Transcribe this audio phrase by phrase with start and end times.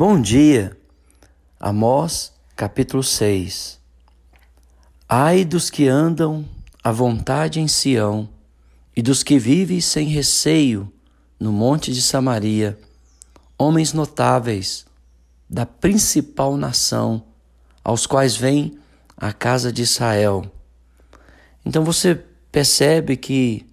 [0.00, 0.78] Bom dia,
[1.58, 3.80] Amós capítulo 6
[5.08, 6.48] Ai dos que andam
[6.84, 8.28] à vontade em Sião
[8.96, 10.92] e dos que vivem sem receio
[11.40, 12.78] no monte de Samaria,
[13.58, 14.86] homens notáveis
[15.50, 17.24] da principal nação,
[17.82, 18.78] aos quais vem
[19.16, 20.48] a casa de Israel.
[21.66, 22.14] Então você
[22.52, 23.66] percebe que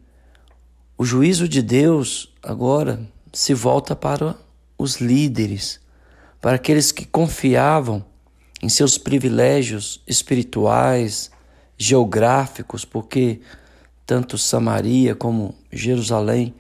[0.98, 3.00] o juízo de Deus agora
[3.32, 4.36] se volta para
[4.76, 5.85] os líderes
[6.46, 8.06] para aqueles que confiavam
[8.62, 11.32] em seus privilégios espirituais,
[11.76, 13.42] geográficos, porque
[14.06, 16.54] tanto Samaria como Jerusalém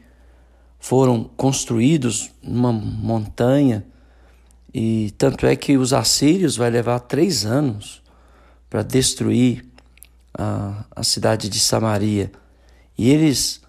[0.79, 3.85] foram construídos numa montanha.
[4.73, 8.01] E tanto é que os assírios vai levar três anos
[8.67, 9.63] para destruir
[10.35, 12.31] a, a cidade de Samaria.
[12.97, 13.61] E eles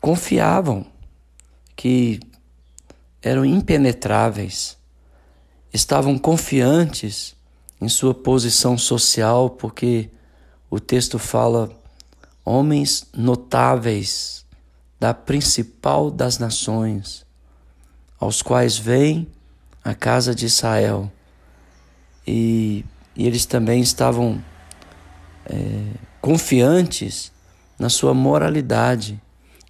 [0.00, 0.86] confiavam
[1.74, 2.20] que
[3.20, 4.80] eram impenetráveis
[5.72, 7.34] estavam confiantes
[7.80, 10.10] em sua posição social, porque
[10.70, 11.70] o texto fala
[12.44, 14.44] homens notáveis
[15.00, 17.26] da principal das nações,
[18.20, 19.26] aos quais vem
[19.82, 21.10] a casa de Israel.
[22.26, 22.84] E,
[23.16, 24.42] e eles também estavam
[25.46, 25.84] é,
[26.20, 27.32] confiantes
[27.78, 29.20] na sua moralidade.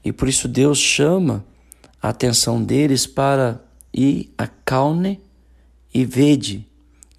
[0.05, 1.45] E por isso Deus chama
[2.03, 3.59] a atenção deles para
[3.95, 5.19] ir a Calne
[5.93, 6.67] e vede,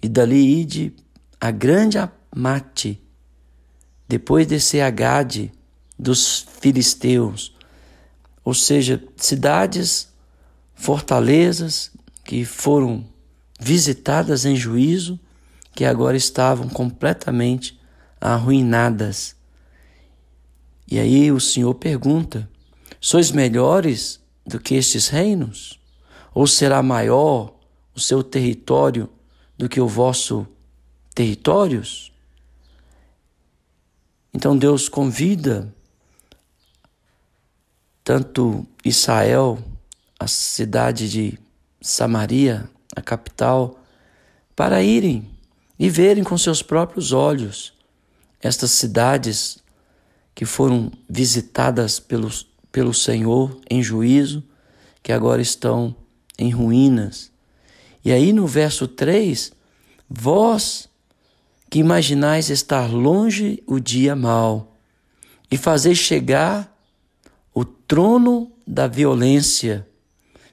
[0.02, 0.94] e dali ide
[1.40, 3.00] a grande Amate,
[4.08, 5.52] depois descer a Gade
[5.98, 7.54] dos filisteus,
[8.44, 10.08] ou seja, cidades,
[10.74, 11.92] fortalezas
[12.24, 13.04] que foram
[13.60, 15.18] visitadas em juízo,
[15.74, 17.78] que agora estavam completamente
[18.20, 19.36] arruinadas.
[20.90, 22.48] E aí o Senhor pergunta:
[23.00, 25.80] Sois melhores do que estes reinos?
[26.34, 27.53] Ou será maior
[27.94, 29.08] o seu território
[29.56, 30.46] do que o vosso
[31.14, 32.12] territórios?
[34.32, 35.72] Então Deus convida
[38.02, 39.58] tanto Israel,
[40.18, 41.38] a cidade de
[41.80, 43.80] Samaria, a capital,
[44.54, 45.30] para irem
[45.78, 47.72] e verem com seus próprios olhos
[48.40, 49.58] estas cidades
[50.34, 52.30] que foram visitadas pelo,
[52.70, 54.42] pelo Senhor em juízo,
[55.02, 55.96] que agora estão
[56.38, 57.32] em ruínas.
[58.04, 59.52] E aí no verso 3,
[60.08, 60.88] vós
[61.70, 64.76] que imaginais estar longe o dia mau
[65.50, 66.72] e fazer chegar
[67.54, 69.86] o trono da violência.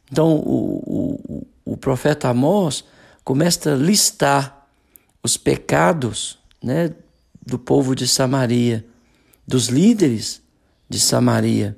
[0.09, 1.17] Então o,
[1.65, 2.83] o, o profeta Amós
[3.23, 4.67] começa a listar
[5.21, 6.93] os pecados né,
[7.45, 8.85] do povo de Samaria,
[9.47, 10.41] dos líderes
[10.89, 11.77] de Samaria.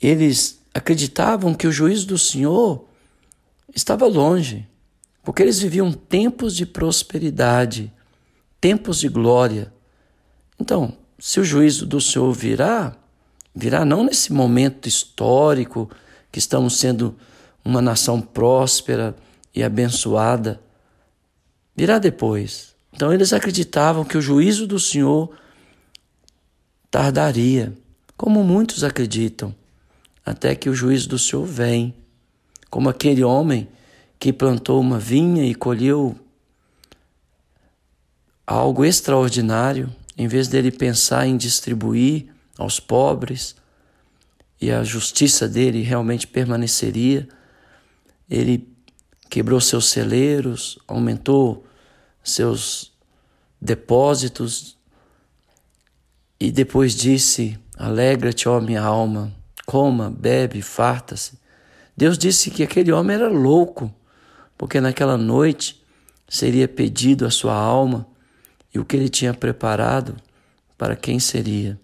[0.00, 2.88] Eles acreditavam que o juízo do Senhor
[3.74, 4.66] estava longe,
[5.22, 7.92] porque eles viviam tempos de prosperidade,
[8.60, 9.72] tempos de glória.
[10.58, 12.96] Então, se o juízo do Senhor virá,
[13.54, 15.90] virá não nesse momento histórico
[16.30, 17.16] que estamos sendo
[17.64, 19.14] uma nação próspera
[19.54, 20.60] e abençoada,
[21.74, 22.74] virá depois.
[22.92, 25.34] Então, eles acreditavam que o juízo do Senhor
[26.90, 27.72] tardaria,
[28.16, 29.54] como muitos acreditam,
[30.24, 31.94] até que o juízo do Senhor vem
[32.72, 33.68] como aquele homem
[34.18, 36.18] que plantou uma vinha e colheu
[38.46, 43.54] algo extraordinário, em vez dele pensar em distribuir aos pobres
[44.58, 47.28] e a justiça dele realmente permaneceria,
[48.28, 48.66] ele
[49.28, 51.66] quebrou seus celeiros, aumentou
[52.24, 52.90] seus
[53.60, 54.78] depósitos
[56.40, 59.30] e depois disse: Alegra-te, ó minha alma,
[59.66, 61.41] coma, bebe, farta-se.
[61.96, 63.92] Deus disse que aquele homem era louco,
[64.56, 65.82] porque naquela noite
[66.28, 68.06] seria pedido a sua alma
[68.74, 70.16] e o que ele tinha preparado
[70.78, 71.78] para quem seria.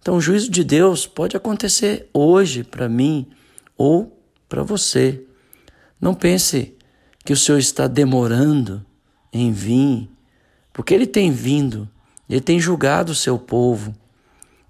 [0.00, 3.28] Então, o juízo de Deus pode acontecer hoje para mim
[3.76, 4.18] ou
[4.48, 5.22] para você.
[6.00, 6.74] Não pense
[7.24, 8.84] que o Senhor está demorando
[9.32, 10.08] em vir,
[10.72, 11.88] porque Ele tem vindo,
[12.28, 13.94] Ele tem julgado o seu povo.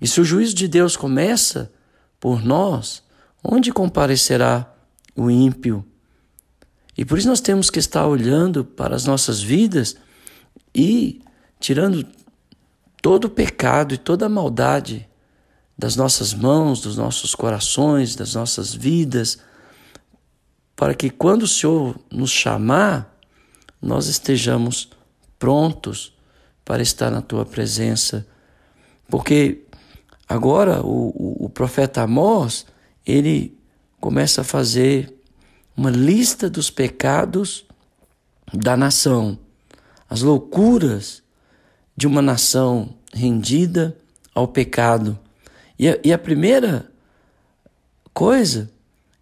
[0.01, 1.73] E se o juízo de Deus começa
[2.19, 3.03] por nós,
[3.43, 4.73] Onde comparecerá
[5.15, 5.85] o ímpio?
[6.97, 9.97] E por isso nós temos que estar olhando para as nossas vidas
[10.75, 11.23] e
[11.61, 12.05] tirando
[13.01, 15.09] todo o pecado e toda a maldade
[15.77, 19.39] das nossas mãos, dos nossos corações, das nossas vidas,
[20.75, 23.17] para que quando o Senhor nos chamar,
[23.81, 24.91] nós estejamos
[25.39, 26.13] prontos
[26.65, 28.27] para estar na tua presença.
[29.09, 29.63] Porque
[30.29, 32.67] agora o, o, o profeta Amós
[33.09, 33.59] ele
[33.99, 35.15] começa a fazer
[35.75, 37.65] uma lista dos pecados
[38.53, 39.39] da nação,
[40.11, 41.23] as loucuras
[41.97, 43.97] de uma nação rendida
[44.35, 45.19] ao pecado.
[45.79, 46.91] E a, e a primeira
[48.13, 48.71] coisa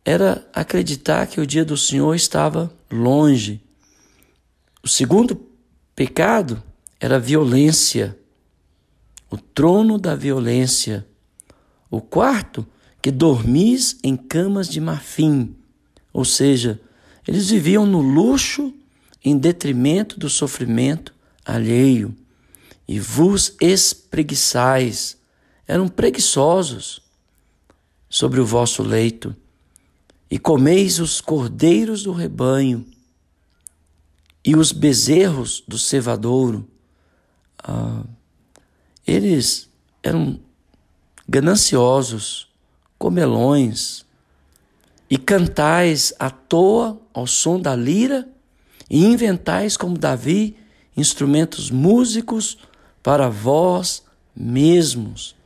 [0.05, 3.61] era acreditar que o dia do Senhor estava longe.
[4.83, 5.41] O segundo
[5.95, 6.63] pecado
[6.99, 8.19] era violência,
[9.31, 11.07] o trono da violência.
[11.91, 12.67] O quarto,
[13.07, 15.55] que dormis em camas de marfim,
[16.13, 16.81] ou seja,
[17.25, 18.75] eles viviam no luxo
[19.25, 21.15] em detrimento do sofrimento
[21.45, 22.13] alheio,
[22.89, 25.17] e vos espreguiçais,
[25.69, 27.01] eram preguiçosos
[28.11, 29.37] sobre o vosso leito.
[30.29, 32.85] E comeis os cordeiros do rebanho
[34.45, 36.69] e os bezerros do cevadouro.
[37.63, 38.03] Ah,
[39.07, 39.69] eles
[40.03, 40.41] eram
[41.29, 42.46] gananciosos,
[42.99, 44.05] comelões,
[45.09, 48.29] e cantais à toa ao som da lira,
[48.89, 50.57] e inventais como Davi
[50.97, 52.59] instrumentos músicos
[53.03, 54.03] para vós
[54.35, 55.37] mesmos.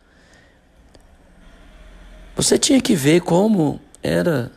[2.37, 4.53] Você tinha que ver como era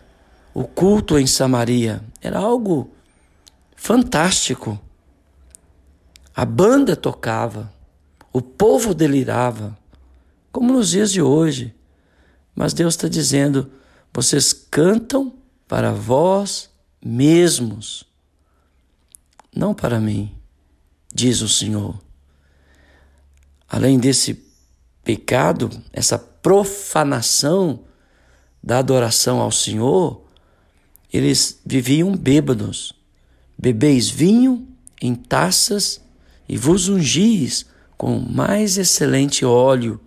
[0.54, 2.90] o culto em Samaria era algo
[3.76, 4.80] fantástico.
[6.34, 7.72] A banda tocava,
[8.32, 9.78] o povo delirava,
[10.52, 11.76] como nos dias de hoje.
[12.56, 13.72] Mas Deus está dizendo:
[14.14, 15.34] vocês cantam
[15.68, 16.70] para vós
[17.04, 18.06] mesmos,
[19.56, 20.34] não para mim,
[21.14, 22.00] diz o Senhor.
[23.68, 24.46] Além desse
[25.04, 27.84] pecado, essa profanação
[28.62, 30.24] da adoração ao Senhor,
[31.12, 32.94] eles viviam bêbados.
[33.58, 34.68] Bebeis vinho
[35.02, 36.02] em taças
[36.48, 37.66] e vos ungis
[37.98, 40.00] com mais excelente óleo,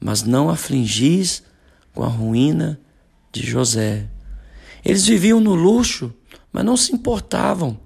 [0.00, 1.42] mas não afligis
[1.96, 2.78] com a ruína
[3.32, 4.06] de José.
[4.84, 6.12] Eles viviam no luxo,
[6.52, 7.80] mas não se importavam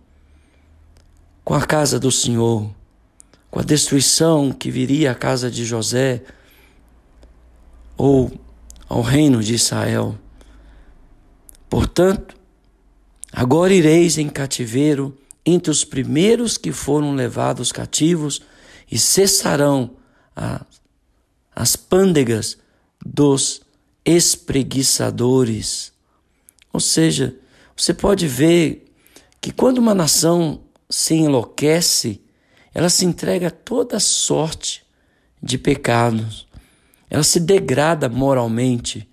[1.44, 2.74] com a casa do Senhor,
[3.48, 6.24] com a destruição que viria à casa de José
[7.96, 8.32] ou
[8.88, 10.18] ao reino de Israel.
[11.68, 12.34] Portanto,
[13.32, 15.16] agora ireis em cativeiro
[15.46, 18.42] entre os primeiros que foram levados cativos
[18.90, 19.92] e cessarão
[20.34, 20.66] a,
[21.54, 22.58] as pândegas
[23.06, 23.62] dos
[24.16, 25.92] espreguiçadores.
[26.72, 27.36] Ou seja,
[27.76, 28.92] você pode ver
[29.40, 32.20] que quando uma nação se enlouquece,
[32.74, 34.84] ela se entrega a toda sorte
[35.42, 36.46] de pecados,
[37.08, 39.08] ela se degrada moralmente,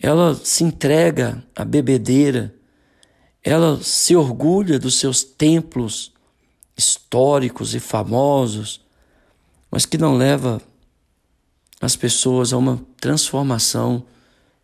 [0.00, 2.54] ela se entrega à bebedeira,
[3.42, 6.12] ela se orgulha dos seus templos
[6.76, 8.80] históricos e famosos,
[9.70, 10.60] mas que não leva
[11.80, 14.04] as pessoas a uma transformação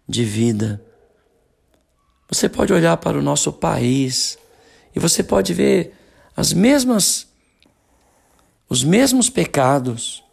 [0.06, 0.82] de vida.
[2.28, 4.38] Você pode olhar para o nosso país
[4.94, 5.94] e você pode ver
[6.36, 7.26] as mesmas
[8.68, 10.24] os mesmos pecados,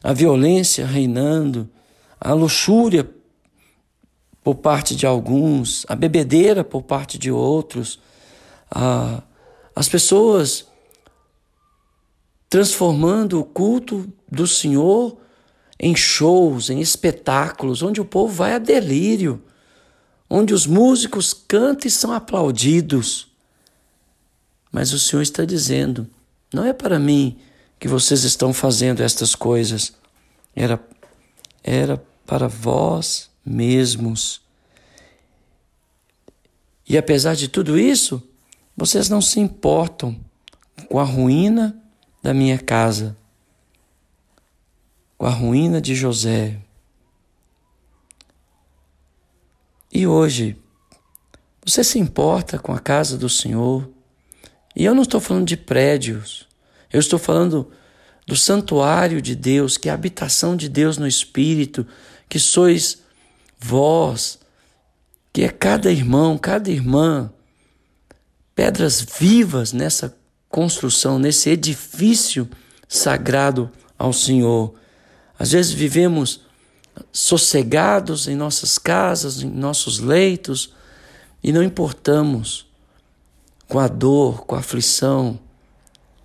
[0.00, 1.68] a violência reinando,
[2.20, 3.08] a luxúria
[4.44, 7.98] por parte de alguns, a bebedeira por parte de outros,
[8.70, 9.22] a,
[9.74, 10.68] as pessoas
[12.48, 15.19] transformando o culto do Senhor
[15.82, 19.42] em shows, em espetáculos, onde o povo vai a delírio,
[20.28, 23.28] onde os músicos cantam e são aplaudidos.
[24.70, 26.06] Mas o Senhor está dizendo:
[26.52, 27.38] não é para mim
[27.78, 29.94] que vocês estão fazendo estas coisas,
[30.54, 30.78] era,
[31.64, 31.96] era
[32.26, 34.42] para vós mesmos.
[36.86, 38.22] E apesar de tudo isso,
[38.76, 40.14] vocês não se importam
[40.90, 41.74] com a ruína
[42.22, 43.16] da minha casa,
[45.20, 46.56] com a ruína de José.
[49.92, 50.56] E hoje,
[51.62, 53.86] você se importa com a casa do Senhor?
[54.74, 56.48] E eu não estou falando de prédios,
[56.90, 57.70] eu estou falando
[58.26, 61.86] do santuário de Deus, que é a habitação de Deus no Espírito,
[62.26, 63.02] que sois
[63.58, 64.38] vós,
[65.34, 67.30] que é cada irmão, cada irmã,
[68.54, 70.16] pedras vivas nessa
[70.48, 72.48] construção, nesse edifício
[72.88, 74.79] sagrado ao Senhor.
[75.40, 76.42] Às vezes vivemos
[77.10, 80.74] sossegados em nossas casas, em nossos leitos,
[81.42, 82.66] e não importamos
[83.66, 85.40] com a dor, com a aflição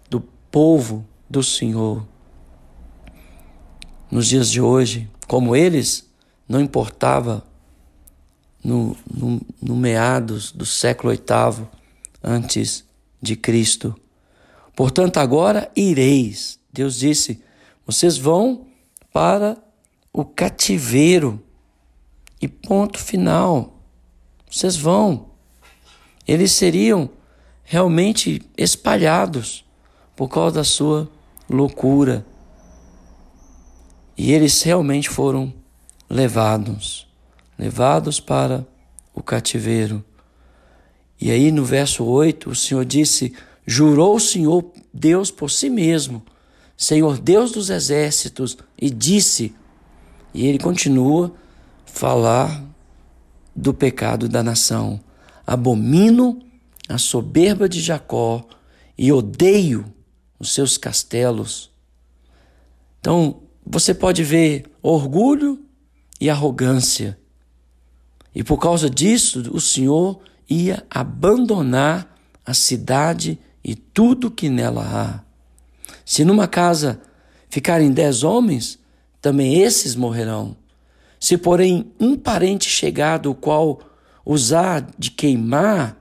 [0.10, 0.20] do
[0.52, 2.06] povo do Senhor.
[4.12, 6.06] Nos dias de hoje, como eles,
[6.46, 7.42] não importava
[8.62, 11.66] no, no, no meados do século VIII
[12.22, 12.84] antes
[13.22, 13.96] de Cristo.
[14.76, 16.60] Portanto, agora ireis.
[16.74, 17.42] Deus disse:
[17.88, 18.75] vocês vão
[19.16, 19.58] para
[20.12, 21.42] o cativeiro.
[22.42, 23.80] E ponto final.
[24.52, 25.28] Vocês vão.
[26.28, 27.10] eles seriam
[27.64, 29.64] realmente espalhados
[30.18, 31.10] por causa da sua
[31.50, 32.26] loucura.
[34.18, 35.54] E eles realmente foram
[36.10, 37.08] levados,
[37.58, 38.68] levados para
[39.14, 40.04] o cativeiro.
[41.22, 43.34] E aí no verso 8, o Senhor disse:
[43.66, 46.22] Jurou o Senhor Deus por si mesmo,
[46.78, 49.56] Senhor Deus dos exércitos, e disse,
[50.34, 51.34] e ele continua
[51.86, 52.64] falar
[53.56, 55.00] do pecado da nação.
[55.48, 56.42] Abomino
[56.90, 58.46] a soberba de Jacó
[58.98, 59.86] e odeio
[60.38, 61.72] os seus castelos.
[63.00, 65.64] Então, você pode ver orgulho
[66.20, 67.18] e arrogância.
[68.34, 72.14] E por causa disso, o Senhor ia abandonar
[72.46, 75.25] a cidade e tudo que nela há.
[76.06, 77.02] Se numa casa
[77.50, 78.78] ficarem dez homens,
[79.20, 80.56] também esses morrerão.
[81.20, 83.80] Se, porém, um parente chegado, o qual
[84.24, 85.98] usar de queimar,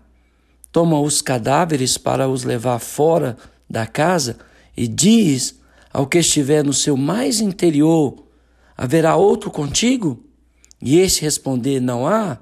[0.70, 4.37] toma os cadáveres para os levar fora da casa
[4.76, 5.58] e diz
[5.92, 8.25] ao que estiver no seu mais interior:
[8.76, 10.23] Haverá outro contigo?
[10.82, 12.38] E este responder: Não há.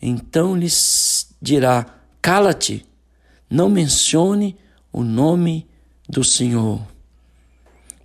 [0.00, 1.86] Então lhes dirá:
[2.22, 2.86] Cala-te,
[3.50, 4.56] não mencione
[4.92, 5.66] o nome
[6.08, 6.80] do Senhor.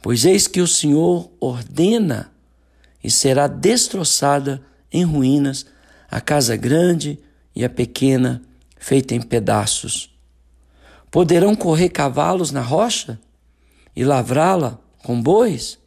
[0.02, 2.32] Pois eis que o Senhor ordena
[3.04, 5.66] e será destroçada em ruínas
[6.10, 7.20] a casa grande
[7.56, 8.42] e a pequena
[8.78, 10.10] feita em pedaços.
[11.10, 13.20] Poderão correr cavalos na rocha
[13.96, 15.78] e lavrá-la com bois?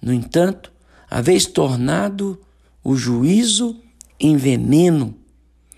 [0.00, 0.72] No entanto,
[1.10, 2.40] haveis tornado
[2.82, 3.80] o juízo
[4.18, 5.14] em veneno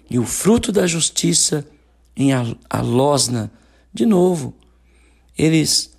[0.08, 1.66] e o fruto da justiça
[2.16, 2.30] em
[2.68, 3.50] alosna.
[3.92, 4.54] De novo,
[5.37, 5.90] eles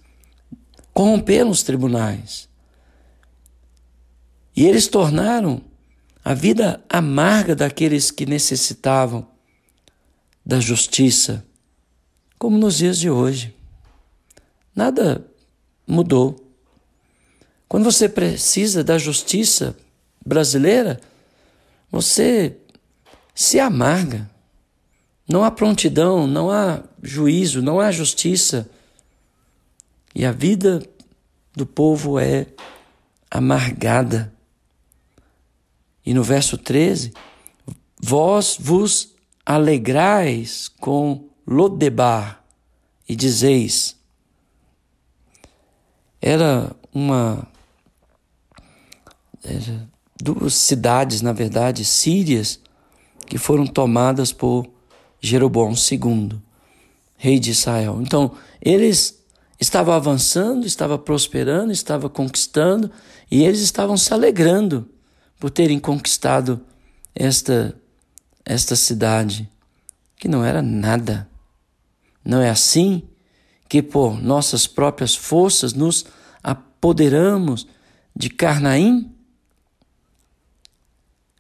[0.94, 2.48] corromperam os tribunais.
[4.56, 5.62] E eles tornaram
[6.26, 9.28] a vida amarga daqueles que necessitavam
[10.46, 11.46] da justiça,
[12.40, 13.56] como nos dias de hoje.
[14.76, 15.26] Nada
[15.86, 16.52] mudou.
[17.68, 19.76] Quando você precisa da justiça
[20.26, 21.00] brasileira,
[21.92, 22.58] você
[23.34, 24.30] se amarga.
[25.30, 28.70] Não há prontidão, não há juízo, não há justiça.
[30.18, 30.82] E a vida
[31.56, 32.48] do povo é
[33.30, 34.34] amargada.
[36.04, 37.14] E no verso 13,
[38.02, 39.14] vós vos
[39.46, 42.44] alegrais com Lodebar
[43.08, 43.96] e dizeis:
[46.20, 47.48] era uma
[49.44, 49.88] era
[50.20, 52.60] duas cidades, na verdade, sírias,
[53.28, 54.68] que foram tomadas por
[55.22, 56.42] Jeroboão II,
[57.16, 58.02] rei de Israel.
[58.02, 59.17] Então, eles
[59.60, 62.92] estavam avançando, estavam prosperando, estavam conquistando,
[63.30, 64.90] e eles estavam se alegrando
[65.40, 66.62] por terem conquistado
[67.14, 67.76] esta
[68.48, 69.50] esta cidade,
[70.16, 71.30] que não era nada.
[72.24, 73.04] Não é assim
[73.68, 76.06] que por nossas próprias forças nos
[76.42, 77.68] apoderamos
[78.16, 79.14] de Carnaim?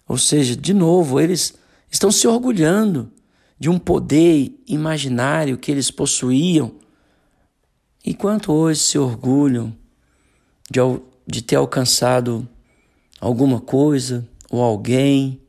[0.05, 1.53] Ou seja, de novo, eles
[1.89, 3.09] estão se orgulhando
[3.57, 6.75] de um poder imaginário que eles possuíam,
[8.07, 9.75] enquanto hoje se orgulham
[10.71, 10.79] de,
[11.27, 12.47] de ter alcançado
[13.19, 15.41] alguma coisa ou alguém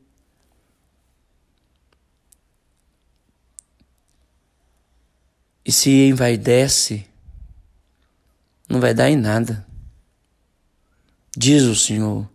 [5.63, 7.05] e se envaidece,
[8.67, 9.65] não vai dar em nada.
[11.37, 12.29] Diz o Senhor: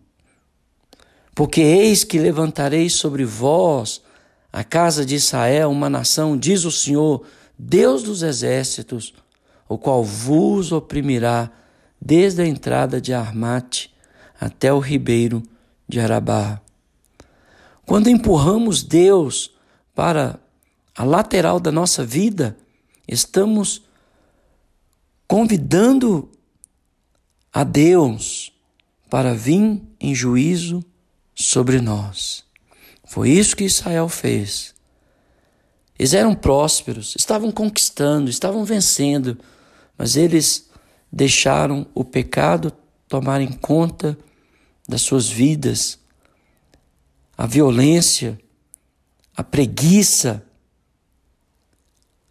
[1.35, 4.01] Porque eis que levantarei sobre vós
[4.51, 7.27] a casa de Israel, uma nação, diz o Senhor,
[7.59, 9.13] Deus dos exércitos,
[9.75, 11.51] o qual vos oprimirá
[12.01, 13.95] desde a entrada de Armate
[14.41, 15.43] até o ribeiro
[15.89, 16.61] de Arabá.
[17.87, 19.51] Quando empurramos Deus
[19.95, 20.39] para
[20.97, 22.57] a lateral da nossa vida,
[23.07, 23.83] Estamos
[25.29, 26.31] convidando
[27.53, 28.53] a Deus
[29.11, 30.85] para vir em juízo
[31.35, 32.45] sobre nós.
[33.05, 34.75] Foi isso que Israel fez.
[35.99, 39.39] Eles eram prósperos, estavam conquistando, estavam vencendo,
[39.97, 40.71] mas eles
[41.11, 42.73] deixaram o pecado
[43.09, 44.19] tomar em conta
[44.89, 45.99] das suas vidas,
[47.37, 48.39] a violência,
[49.37, 50.45] a preguiça,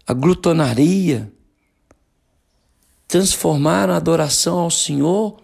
[0.05, 1.32] a glutonaria,
[3.08, 5.41] transformaram a adoração ao Senhor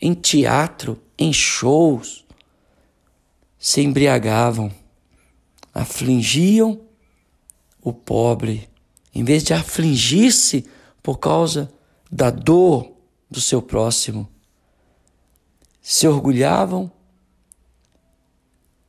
[0.00, 2.24] em teatro, em shows,
[3.58, 4.72] se embriagavam,
[5.72, 6.80] afligiam
[7.80, 8.68] o pobre,
[9.14, 10.66] em vez de afligir-se
[11.02, 11.72] por causa
[12.10, 12.92] da dor
[13.30, 14.28] do seu próximo,
[15.80, 16.92] se orgulhavam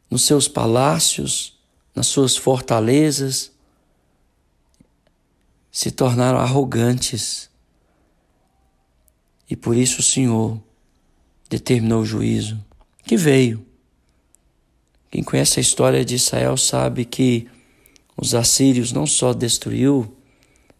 [0.09, 1.57] nos seus palácios,
[1.95, 3.51] nas suas fortalezas,
[5.71, 7.49] se tornaram arrogantes.
[9.49, 10.61] E por isso o Senhor
[11.49, 12.63] determinou o juízo
[13.03, 13.65] que veio.
[15.09, 17.49] Quem conhece a história de Israel sabe que
[18.15, 20.15] os assírios não só destruiu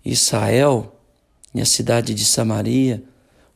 [0.05, 0.92] Israel
[1.53, 3.03] e a cidade de Samaria,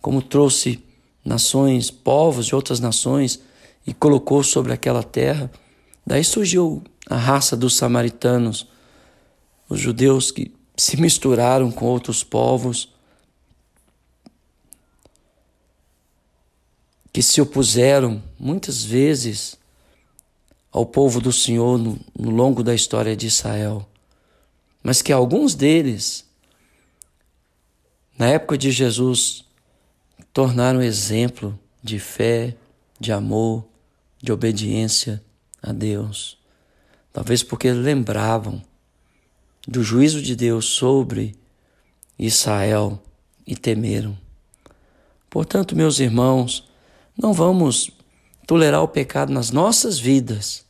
[0.02, 0.84] como trouxe
[1.26, 3.40] nações, povos de outras nações
[3.86, 5.52] e colocou sobre aquela terra.
[6.06, 8.68] Daí surgiu a raça dos samaritanos,
[9.68, 12.90] os judeus que se misturaram com outros povos,
[17.12, 19.58] que se opuseram muitas vezes
[20.72, 23.90] ao povo do Senhor no, no longo da história de Israel,
[24.84, 26.27] mas que alguns deles,
[28.18, 29.46] na época de Jesus,
[30.34, 32.56] tornaram exemplo de fé,
[33.00, 33.66] de amor,
[34.22, 35.24] de obediência
[35.62, 36.38] a Deus.
[37.14, 38.62] Talvez porque lembravam
[39.68, 41.36] do juízo de Deus sobre
[42.18, 43.02] Israel
[43.46, 44.18] e temeram.
[45.30, 46.68] Portanto, meus irmãos,
[47.18, 47.92] não vamos
[48.46, 50.66] tolerar o pecado nas nossas vidas.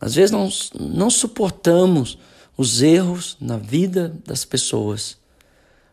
[0.00, 0.48] Às vezes não,
[0.78, 2.18] não suportamos
[2.56, 5.16] os erros na vida das pessoas,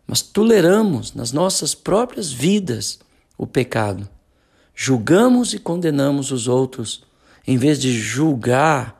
[0.09, 2.97] mas toleramos nas nossas próprias vidas
[3.37, 4.09] o pecado.
[4.73, 7.03] Julgamos e condenamos os outros,
[7.45, 8.99] em vez de julgar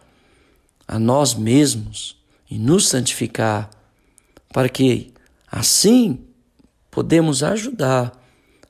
[0.88, 2.16] a nós mesmos
[2.48, 3.72] e nos santificar,
[4.54, 5.12] para que
[5.52, 6.20] assim
[6.92, 8.12] podemos ajudar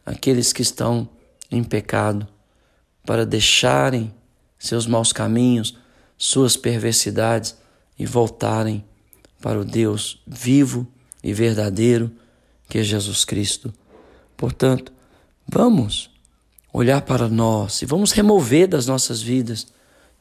[0.06, 1.10] aqueles que estão
[1.52, 2.26] em pecado,
[3.06, 4.14] para deixarem
[4.58, 5.78] seus maus caminhos,
[6.18, 7.58] suas perversidades
[7.98, 8.86] e voltarem
[9.42, 10.88] para o Deus vivo
[11.22, 12.10] e verdadeiro
[12.70, 13.74] que é Jesus Cristo.
[14.38, 14.94] Portanto,
[15.48, 16.12] vamos
[16.72, 19.68] olhar para nós e vamos remover das nossas vidas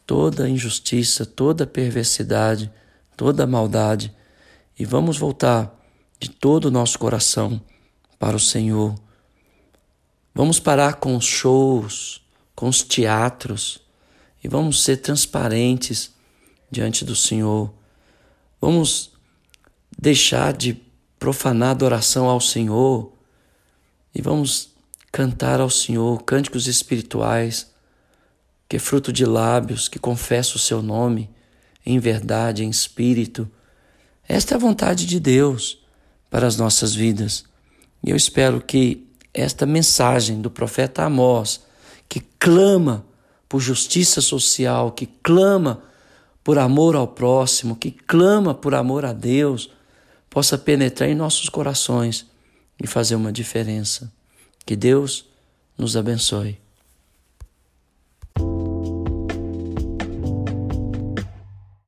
[0.07, 2.73] toda injustiça, toda perversidade,
[3.15, 4.13] toda maldade
[4.79, 5.79] e vamos voltar
[6.19, 7.61] de todo o nosso coração
[8.19, 8.99] para o Senhor.
[10.35, 12.23] Vamos parar com os shows,
[12.57, 13.81] com os teatros
[14.43, 16.11] e vamos ser transparentes
[16.71, 17.71] diante do Senhor.
[18.61, 19.13] Vamos
[19.99, 20.88] deixar de
[21.19, 23.13] profanar a adoração ao Senhor
[24.15, 24.71] e vamos
[25.11, 27.71] cantar ao Senhor cânticos espirituais
[28.69, 31.31] que é fruto de lábios que confessa o seu nome
[31.85, 33.51] em verdade, em espírito.
[34.29, 35.83] Esta é a vontade de Deus
[36.29, 37.45] para as nossas vidas.
[38.05, 41.63] E eu espero que esta mensagem do profeta Amós,
[42.09, 43.07] que clama
[43.49, 45.83] por justiça social, que clama
[46.45, 49.71] por amor ao próximo, que clama por amor a Deus,
[50.31, 52.27] possa penetrar em nossos corações
[52.83, 54.13] e fazer uma diferença.
[54.65, 55.25] Que Deus
[55.77, 56.59] nos abençoe.